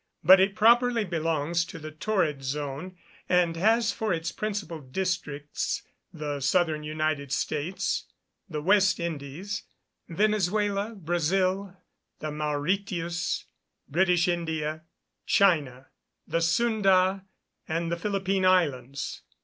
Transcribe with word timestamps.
But 0.23 0.39
it 0.39 0.55
properly 0.55 1.05
belongs 1.05 1.63
to 1.65 1.77
the 1.77 1.91
torrid 1.91 2.41
zone, 2.43 2.97
and 3.29 3.55
has 3.55 3.91
for 3.91 4.11
its 4.11 4.31
principal 4.31 4.79
districts, 4.81 5.83
the 6.11 6.39
Southern 6.39 6.81
United 6.81 7.31
States, 7.31 8.05
the 8.49 8.63
West 8.63 8.99
Indies, 8.99 9.61
Venezuela, 10.09 10.95
Brazil, 10.95 11.77
the 12.17 12.31
Mauritius, 12.31 13.45
British 13.87 14.27
India, 14.27 14.81
China, 15.27 15.85
the 16.27 16.41
Sunda 16.41 17.23
and 17.67 17.95
Philippine 18.01 18.43
Islands. 18.43 19.21